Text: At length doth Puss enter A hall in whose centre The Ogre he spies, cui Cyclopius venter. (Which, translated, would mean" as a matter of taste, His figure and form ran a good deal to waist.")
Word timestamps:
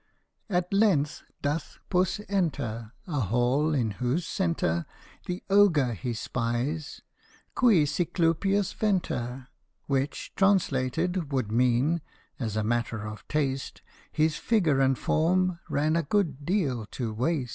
At 0.49 0.73
length 0.73 1.21
doth 1.43 1.77
Puss 1.91 2.19
enter 2.27 2.91
A 3.05 3.19
hall 3.19 3.71
in 3.75 3.91
whose 4.01 4.25
centre 4.25 4.87
The 5.27 5.43
Ogre 5.47 5.93
he 5.93 6.15
spies, 6.15 7.01
cui 7.53 7.85
Cyclopius 7.85 8.73
venter. 8.73 9.49
(Which, 9.85 10.33
translated, 10.35 11.31
would 11.31 11.51
mean" 11.51 12.01
as 12.39 12.55
a 12.55 12.63
matter 12.63 13.05
of 13.05 13.27
taste, 13.27 13.83
His 14.11 14.37
figure 14.37 14.79
and 14.79 14.97
form 14.97 15.59
ran 15.69 15.95
a 15.95 16.01
good 16.01 16.47
deal 16.47 16.87
to 16.87 17.13
waist.") 17.13 17.49